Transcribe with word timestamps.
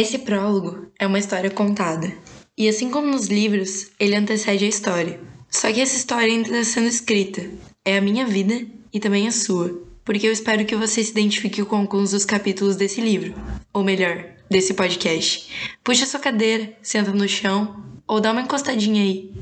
Esse 0.00 0.18
prólogo 0.18 0.92
é 0.96 1.08
uma 1.08 1.18
história 1.18 1.50
contada. 1.50 2.12
E 2.56 2.68
assim 2.68 2.88
como 2.88 3.08
nos 3.08 3.26
livros, 3.26 3.88
ele 3.98 4.14
antecede 4.14 4.64
a 4.64 4.68
história. 4.68 5.18
Só 5.50 5.72
que 5.72 5.80
essa 5.80 5.96
história 5.96 6.32
ainda 6.32 6.56
está 6.56 6.74
sendo 6.74 6.86
escrita. 6.86 7.50
É 7.84 7.98
a 7.98 8.00
minha 8.00 8.24
vida 8.24 8.64
e 8.92 9.00
também 9.00 9.26
a 9.26 9.32
sua. 9.32 9.76
Porque 10.04 10.28
eu 10.28 10.30
espero 10.30 10.64
que 10.64 10.76
você 10.76 11.02
se 11.02 11.10
identifique 11.10 11.64
com 11.64 11.78
alguns 11.78 12.12
dos 12.12 12.24
capítulos 12.24 12.76
desse 12.76 13.00
livro. 13.00 13.34
Ou 13.72 13.82
melhor, 13.82 14.24
desse 14.48 14.72
podcast. 14.72 15.50
Puxa 15.82 16.06
sua 16.06 16.20
cadeira, 16.20 16.72
senta 16.80 17.10
no 17.10 17.26
chão 17.26 17.82
ou 18.06 18.20
dá 18.20 18.30
uma 18.30 18.42
encostadinha 18.42 19.02
aí. 19.02 19.32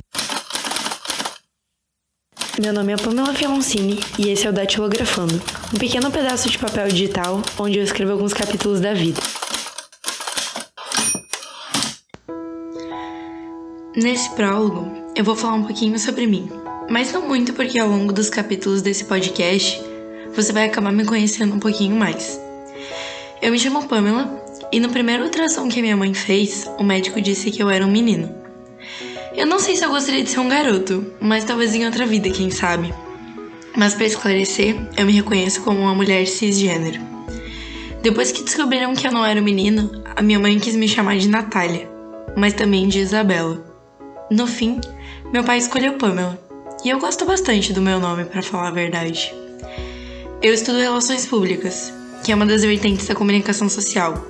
Meu 2.58 2.72
nome 2.72 2.94
é 2.94 2.96
Pamela 2.96 3.34
Fialoncini 3.34 4.00
e 4.18 4.30
esse 4.30 4.46
é 4.46 4.48
o 4.48 4.54
Datilografando, 4.54 5.34
um 5.74 5.78
pequeno 5.78 6.10
pedaço 6.10 6.48
de 6.48 6.56
papel 6.56 6.88
digital 6.88 7.42
onde 7.58 7.78
eu 7.78 7.84
escrevo 7.84 8.12
alguns 8.12 8.32
capítulos 8.32 8.80
da 8.80 8.94
vida. 8.94 9.20
Nesse 13.96 14.28
prólogo, 14.34 14.92
eu 15.16 15.24
vou 15.24 15.34
falar 15.34 15.54
um 15.54 15.62
pouquinho 15.62 15.98
sobre 15.98 16.26
mim, 16.26 16.50
mas 16.90 17.14
não 17.14 17.26
muito 17.26 17.54
porque 17.54 17.78
ao 17.78 17.88
longo 17.88 18.12
dos 18.12 18.28
capítulos 18.28 18.82
desse 18.82 19.06
podcast 19.06 19.82
você 20.34 20.52
vai 20.52 20.66
acabar 20.66 20.92
me 20.92 21.06
conhecendo 21.06 21.54
um 21.54 21.58
pouquinho 21.58 21.96
mais. 21.96 22.38
Eu 23.40 23.50
me 23.50 23.58
chamo 23.58 23.88
Pamela 23.88 24.38
e 24.70 24.78
no 24.80 24.90
primeiro 24.90 25.24
ultrassom 25.24 25.66
que 25.70 25.80
minha 25.80 25.96
mãe 25.96 26.12
fez, 26.12 26.70
o 26.78 26.84
médico 26.84 27.22
disse 27.22 27.50
que 27.50 27.62
eu 27.62 27.70
era 27.70 27.86
um 27.86 27.90
menino. 27.90 28.34
Eu 29.34 29.46
não 29.46 29.58
sei 29.58 29.76
se 29.76 29.84
eu 29.86 29.88
gostaria 29.88 30.22
de 30.22 30.28
ser 30.28 30.40
um 30.40 30.48
garoto, 30.50 31.14
mas 31.18 31.46
talvez 31.46 31.74
em 31.74 31.86
outra 31.86 32.04
vida, 32.04 32.28
quem 32.28 32.50
sabe. 32.50 32.92
Mas 33.74 33.94
para 33.94 34.04
esclarecer, 34.04 34.76
eu 34.94 35.06
me 35.06 35.12
reconheço 35.12 35.62
como 35.62 35.80
uma 35.80 35.94
mulher 35.94 36.26
cisgênero. 36.26 37.00
Depois 38.02 38.30
que 38.30 38.42
descobriram 38.42 38.94
que 38.94 39.08
eu 39.08 39.12
não 39.12 39.24
era 39.24 39.40
um 39.40 39.44
menino, 39.44 40.02
a 40.14 40.20
minha 40.20 40.38
mãe 40.38 40.58
quis 40.58 40.76
me 40.76 40.86
chamar 40.86 41.16
de 41.16 41.28
Natália, 41.28 41.88
mas 42.36 42.52
também 42.52 42.88
de 42.88 42.98
Isabela. 42.98 43.75
No 44.28 44.44
fim, 44.44 44.80
meu 45.32 45.44
pai 45.44 45.58
escolheu 45.58 45.92
Pamela, 45.92 46.36
e 46.84 46.88
eu 46.88 46.98
gosto 46.98 47.24
bastante 47.24 47.72
do 47.72 47.80
meu 47.80 48.00
nome, 48.00 48.24
para 48.24 48.42
falar 48.42 48.68
a 48.68 48.72
verdade. 48.72 49.32
Eu 50.42 50.52
estudo 50.52 50.78
Relações 50.78 51.24
Públicas, 51.24 51.92
que 52.24 52.32
é 52.32 52.34
uma 52.34 52.44
das 52.44 52.62
vertentes 52.62 53.06
da 53.06 53.14
comunicação 53.14 53.68
social. 53.68 54.26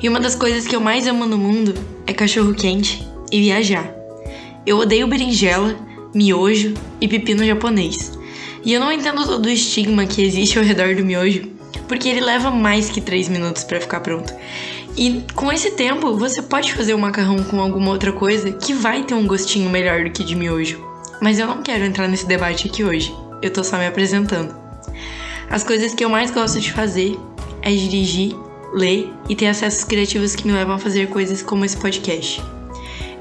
E 0.00 0.08
uma 0.08 0.20
das 0.20 0.34
coisas 0.34 0.66
que 0.66 0.74
eu 0.74 0.80
mais 0.80 1.06
amo 1.06 1.26
no 1.26 1.36
mundo 1.36 1.74
é 2.06 2.14
cachorro-quente 2.14 3.06
e 3.30 3.42
viajar. 3.42 3.94
Eu 4.64 4.78
odeio 4.78 5.06
berinjela, 5.06 5.76
miojo 6.14 6.72
e 6.98 7.06
pepino 7.06 7.44
japonês. 7.44 8.12
E 8.64 8.72
eu 8.72 8.80
não 8.80 8.90
entendo 8.90 9.26
todo 9.26 9.44
o 9.44 9.50
estigma 9.50 10.06
que 10.06 10.22
existe 10.22 10.58
ao 10.58 10.64
redor 10.64 10.94
do 10.94 11.04
miojo, 11.04 11.42
porque 11.86 12.08
ele 12.08 12.22
leva 12.22 12.50
mais 12.50 12.88
que 12.88 13.02
3 13.02 13.28
minutos 13.28 13.64
para 13.64 13.82
ficar 13.82 14.00
pronto. 14.00 14.32
E 14.96 15.22
com 15.34 15.52
esse 15.52 15.72
tempo, 15.72 16.16
você 16.16 16.40
pode 16.40 16.72
fazer 16.72 16.94
o 16.94 16.96
um 16.96 17.00
macarrão 17.00 17.42
com 17.44 17.60
alguma 17.60 17.90
outra 17.90 18.12
coisa 18.12 18.50
que 18.50 18.72
vai 18.72 19.04
ter 19.04 19.14
um 19.14 19.26
gostinho 19.26 19.68
melhor 19.68 20.04
do 20.04 20.10
que 20.10 20.24
de 20.24 20.34
miojo. 20.34 20.82
Mas 21.20 21.38
eu 21.38 21.46
não 21.46 21.62
quero 21.62 21.84
entrar 21.84 22.08
nesse 22.08 22.26
debate 22.26 22.66
aqui 22.66 22.82
hoje. 22.82 23.14
Eu 23.42 23.52
tô 23.52 23.62
só 23.62 23.76
me 23.76 23.86
apresentando. 23.86 24.54
As 25.50 25.62
coisas 25.62 25.94
que 25.94 26.02
eu 26.02 26.08
mais 26.08 26.30
gosto 26.30 26.58
de 26.60 26.72
fazer 26.72 27.18
é 27.60 27.70
dirigir, 27.70 28.34
ler 28.72 29.12
e 29.28 29.36
ter 29.36 29.48
acessos 29.48 29.84
criativos 29.84 30.34
que 30.34 30.46
me 30.46 30.52
levam 30.54 30.76
a 30.76 30.78
fazer 30.78 31.08
coisas 31.08 31.42
como 31.42 31.64
esse 31.64 31.76
podcast. 31.76 32.42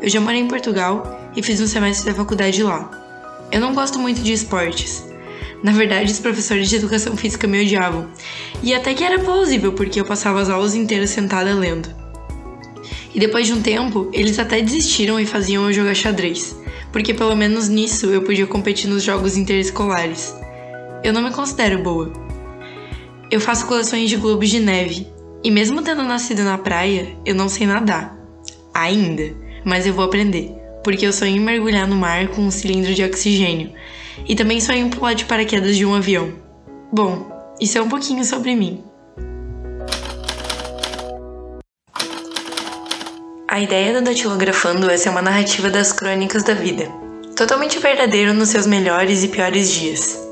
Eu 0.01 0.07
já 0.07 0.21
morei 0.21 0.39
em 0.39 0.47
Portugal 0.47 1.31
e 1.35 1.43
fiz 1.43 1.59
um 1.59 1.67
semestre 1.67 2.09
da 2.09 2.15
faculdade 2.15 2.63
lá. 2.63 2.89
Eu 3.51 3.59
não 3.59 3.75
gosto 3.75 3.99
muito 3.99 4.21
de 4.21 4.31
esportes, 4.31 5.05
na 5.65 5.71
verdade, 5.71 6.11
os 6.11 6.19
professores 6.19 6.69
de 6.69 6.75
educação 6.75 7.17
física 7.17 7.47
me 7.47 7.59
odiavam. 7.59 8.07
E 8.61 8.71
até 8.71 8.93
que 8.93 9.03
era 9.03 9.17
plausível, 9.17 9.73
porque 9.73 9.99
eu 9.99 10.05
passava 10.05 10.39
as 10.39 10.47
aulas 10.47 10.75
inteiras 10.75 11.09
sentada 11.09 11.55
lendo. 11.55 11.89
E 13.15 13.19
depois 13.19 13.47
de 13.47 13.53
um 13.53 13.63
tempo, 13.63 14.07
eles 14.13 14.37
até 14.37 14.61
desistiram 14.61 15.19
e 15.19 15.25
faziam 15.25 15.65
eu 15.65 15.73
jogar 15.73 15.95
xadrez, 15.95 16.55
porque 16.91 17.15
pelo 17.15 17.35
menos 17.35 17.67
nisso 17.67 18.05
eu 18.11 18.21
podia 18.21 18.45
competir 18.45 18.87
nos 18.87 19.01
jogos 19.01 19.37
interescolares. 19.37 20.35
Eu 21.03 21.11
não 21.11 21.23
me 21.23 21.31
considero 21.31 21.81
boa. 21.81 22.13
Eu 23.31 23.41
faço 23.41 23.65
coleções 23.65 24.07
de 24.07 24.17
globos 24.17 24.51
de 24.51 24.59
neve, 24.59 25.07
e 25.43 25.49
mesmo 25.49 25.81
tendo 25.81 26.03
nascido 26.03 26.43
na 26.43 26.59
praia, 26.59 27.17
eu 27.25 27.33
não 27.33 27.49
sei 27.49 27.65
nadar. 27.65 28.15
Ainda, 28.71 29.33
mas 29.65 29.87
eu 29.87 29.95
vou 29.95 30.05
aprender, 30.05 30.51
porque 30.85 31.07
eu 31.07 31.11
sonho 31.11 31.37
em 31.37 31.39
mergulhar 31.39 31.87
no 31.87 31.95
mar 31.95 32.27
com 32.27 32.43
um 32.43 32.51
cilindro 32.51 32.93
de 32.93 33.03
oxigênio 33.03 33.73
e 34.27 34.35
também 34.35 34.61
sonho 34.61 34.85
em 34.85 34.89
pular 34.91 35.15
de 35.15 35.25
paraquedas 35.25 35.75
de 35.75 35.83
um 35.83 35.95
avião. 35.95 36.31
Bom, 36.93 37.27
isso 37.59 37.79
é 37.79 37.81
um 37.81 37.89
pouquinho 37.89 38.23
sobre 38.23 38.55
mim. 38.55 38.83
A 43.47 43.59
ideia 43.59 43.93
do 43.93 44.01
Datilografando 44.03 44.87
é 44.87 44.95
ser 44.95 45.09
uma 45.09 45.23
narrativa 45.23 45.71
das 45.71 45.91
crônicas 45.91 46.43
da 46.43 46.53
vida, 46.53 46.87
totalmente 47.35 47.79
verdadeiro 47.79 48.31
nos 48.31 48.49
seus 48.49 48.67
melhores 48.67 49.23
e 49.23 49.29
piores 49.29 49.71
dias. 49.71 50.23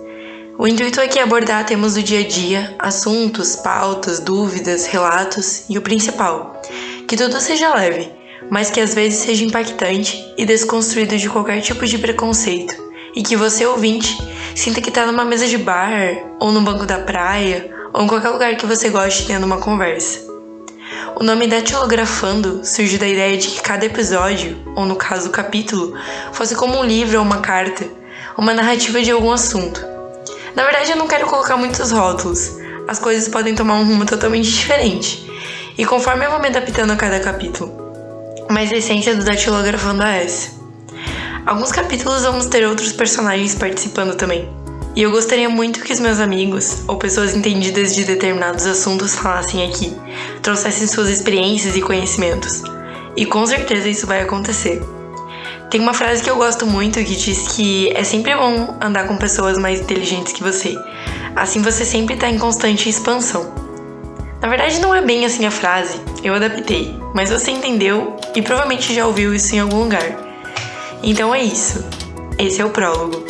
O 0.60 0.68
intuito 0.68 1.02
aqui 1.02 1.18
é 1.18 1.24
abordar 1.24 1.66
temas 1.66 1.96
do 1.96 2.04
dia 2.04 2.20
a 2.20 2.28
dia, 2.28 2.76
assuntos, 2.78 3.56
pautas, 3.56 4.20
dúvidas, 4.20 4.86
relatos 4.86 5.64
e 5.68 5.80
o 5.80 5.82
principal, 5.82 6.62
que 7.08 7.18
tudo 7.18 7.42
seja 7.42 7.74
leve, 7.74 8.23
mas 8.50 8.70
que 8.70 8.80
às 8.80 8.94
vezes 8.94 9.20
seja 9.20 9.44
impactante 9.44 10.34
e 10.38 10.46
desconstruído 10.46 11.18
de 11.18 11.30
qualquer 11.30 11.62
tipo 11.62 11.86
de 11.86 11.98
preconceito, 11.98 12.76
e 13.16 13.22
que 13.22 13.36
você, 13.36 13.66
ouvinte, 13.66 14.18
sinta 14.56 14.82
que 14.82 14.90
está 14.90 15.06
numa 15.06 15.26
mesa 15.26 15.48
de 15.48 15.58
bar, 15.58 16.16
ou 16.40 16.52
no 16.52 16.62
banco 16.62 16.86
da 16.86 17.00
praia, 17.00 17.70
ou 17.94 18.04
em 18.04 18.08
qualquer 18.08 18.30
lugar 18.30 18.56
que 18.56 18.66
você 18.66 18.90
goste 18.90 19.28
tendo 19.28 19.46
uma 19.46 19.58
conversa. 19.58 20.32
O 21.16 21.24
nome 21.24 21.48
Datilografando 21.48 22.66
surgiu 22.66 23.00
da 23.00 23.08
ideia 23.08 23.38
de 23.38 23.50
que 23.50 23.62
cada 23.62 23.86
episódio, 23.86 24.58
ou 24.76 24.86
no 24.86 24.96
caso 24.96 25.30
capítulo, 25.30 25.94
fosse 26.32 26.56
como 26.56 26.78
um 26.78 26.84
livro 26.84 27.20
ou 27.20 27.24
uma 27.24 27.38
carta, 27.38 27.86
uma 28.38 28.54
narrativa 28.54 29.02
de 29.02 29.12
algum 29.12 29.32
assunto. 29.32 29.86
Na 30.56 30.64
verdade, 30.64 30.92
eu 30.92 30.98
não 30.98 31.08
quero 31.08 31.28
colocar 31.28 31.56
muitos 31.56 31.92
rótulos, 31.92 32.58
as 32.88 33.00
coisas 33.00 33.28
podem 33.28 33.56
tomar 33.56 33.76
um 33.76 33.86
rumo 33.86 34.06
totalmente 34.06 34.50
diferente, 34.50 35.32
e 35.78 35.86
conforme 35.86 36.26
eu 36.26 36.32
vou 36.32 36.40
me 36.40 36.48
adaptando 36.48 36.92
a 36.92 36.96
cada 36.96 37.20
capítulo. 37.20 37.83
Mas 38.54 38.72
a 38.72 38.76
essência 38.76 39.16
do 39.16 39.24
Datilografando 39.24 40.04
é 40.04 40.26
essa. 40.26 40.52
Alguns 41.44 41.72
capítulos 41.72 42.22
vamos 42.22 42.46
ter 42.46 42.64
outros 42.68 42.94
personagens 42.94 43.56
participando 43.56 44.14
também. 44.14 44.48
E 44.96 45.02
eu 45.02 45.10
gostaria 45.10 45.50
muito 45.50 45.84
que 45.84 45.92
os 45.92 46.00
meus 46.00 46.20
amigos, 46.20 46.84
ou 46.88 46.96
pessoas 46.98 47.36
entendidas 47.36 47.96
de 47.96 48.04
determinados 48.04 48.68
assuntos, 48.68 49.16
falassem 49.16 49.68
aqui, 49.68 49.92
trouxessem 50.44 50.86
suas 50.86 51.10
experiências 51.10 51.76
e 51.76 51.82
conhecimentos. 51.82 52.62
E 53.18 53.26
com 53.26 53.44
certeza 53.44 53.90
isso 53.90 54.06
vai 54.06 54.22
acontecer. 54.22 54.80
Tem 55.72 55.82
uma 55.82 55.96
frase 55.96 56.22
que 56.22 56.30
eu 56.30 56.36
gosto 56.36 56.68
muito 56.68 57.04
que 57.04 57.16
diz 57.16 57.56
que 57.56 57.90
é 57.96 58.04
sempre 58.04 58.36
bom 58.36 58.78
andar 58.80 59.08
com 59.08 59.18
pessoas 59.18 59.58
mais 59.58 59.82
inteligentes 59.82 60.32
que 60.32 60.44
você. 60.44 60.78
Assim 61.36 61.64
você 61.64 61.84
sempre 61.84 62.14
está 62.14 62.30
em 62.30 62.38
constante 62.38 62.88
expansão. 62.88 63.52
Na 64.40 64.48
verdade, 64.48 64.80
não 64.80 64.94
é 64.94 65.02
bem 65.02 65.26
assim 65.26 65.44
a 65.44 65.52
frase, 65.52 66.00
eu 66.24 66.34
adaptei, 66.34 66.96
mas 67.14 67.30
você 67.30 67.52
entendeu 67.52 68.16
e 68.34 68.42
provavelmente 68.42 68.94
já 68.94 69.06
ouviu 69.06 69.36
isso 69.36 69.54
em 69.54 69.60
algum 69.60 69.84
lugar. 69.84 70.34
Então 71.04 71.36
é 71.36 71.44
isso. 71.44 71.84
Esse 72.40 72.62
é 72.62 72.66
o 72.66 72.70
prólogo. 72.70 73.26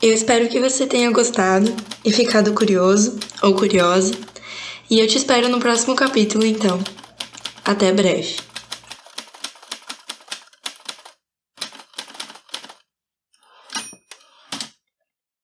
Eu 0.00 0.14
espero 0.14 0.48
que 0.48 0.58
você 0.58 0.86
tenha 0.86 1.10
gostado 1.10 1.70
e 2.02 2.10
ficado 2.10 2.54
curioso 2.54 3.18
ou 3.42 3.54
curiosa. 3.54 4.14
E 4.88 4.98
eu 4.98 5.06
te 5.06 5.18
espero 5.18 5.48
no 5.48 5.60
próximo 5.60 5.94
capítulo, 5.94 6.46
então. 6.46 6.80
Até 7.64 7.92
breve. 7.92 8.49